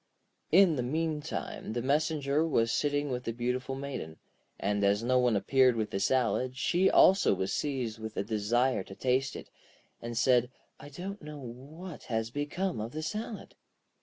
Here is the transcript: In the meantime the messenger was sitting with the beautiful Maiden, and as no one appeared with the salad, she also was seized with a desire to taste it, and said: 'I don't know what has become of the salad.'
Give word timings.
In 0.51 0.77
the 0.77 0.81
meantime 0.81 1.73
the 1.73 1.81
messenger 1.83 2.43
was 2.43 2.71
sitting 2.71 3.11
with 3.11 3.23
the 3.25 3.31
beautiful 3.31 3.75
Maiden, 3.75 4.17
and 4.59 4.83
as 4.83 5.03
no 5.03 5.19
one 5.19 5.35
appeared 5.35 5.75
with 5.75 5.91
the 5.91 5.99
salad, 5.99 6.57
she 6.57 6.89
also 6.89 7.35
was 7.35 7.53
seized 7.53 7.99
with 7.99 8.17
a 8.17 8.23
desire 8.23 8.81
to 8.85 8.95
taste 8.95 9.35
it, 9.35 9.51
and 10.01 10.17
said: 10.17 10.49
'I 10.79 10.89
don't 10.89 11.21
know 11.21 11.37
what 11.37 12.05
has 12.05 12.31
become 12.31 12.81
of 12.81 12.93
the 12.93 13.03
salad.' 13.03 13.53